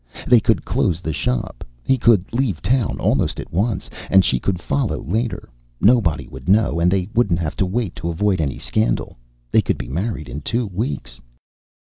[0.27, 1.63] They could close the shop.
[1.83, 5.47] He could leave town almost at once, and she could follow later.
[5.79, 9.17] Nobody would know, and they wouldn't have to wait to avoid any scandal.
[9.51, 11.21] They could be married in two weeks!